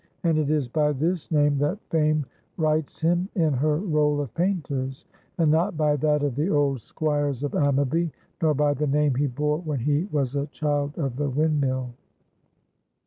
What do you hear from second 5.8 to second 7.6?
that of the old Squires of